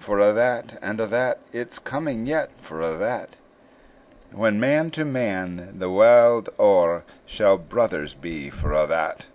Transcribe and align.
For 0.00 0.18
a' 0.18 0.32
that, 0.32 0.76
and 0.82 1.00
a' 1.00 1.06
that, 1.06 1.38
It's 1.52 1.78
coming 1.78 2.26
yet, 2.26 2.50
for 2.60 2.82
a' 2.82 2.96
that, 2.96 3.36
When 4.32 4.58
man 4.58 4.90
to 4.90 5.04
man, 5.04 5.76
the 5.78 5.88
warld 5.88 6.48
o'er, 6.58 7.04
Shall 7.24 7.56
brothers 7.56 8.12
be 8.12 8.50
for 8.50 8.72
a' 8.72 8.88
that! 8.88 9.26